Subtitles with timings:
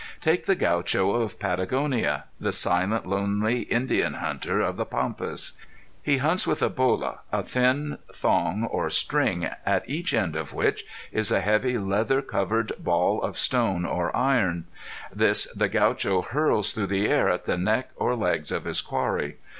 [0.19, 5.51] Take the Gaucho of Patagonia the silent lonely Indian hunter of the Pampas.
[6.01, 10.85] He hunts with a bola, a thin thong or string at each end of which
[11.11, 14.65] is a heavy leather covered ball of stone or iron.
[15.13, 19.37] This the Gaucho hurls through the air at the neck or legs of his quarry.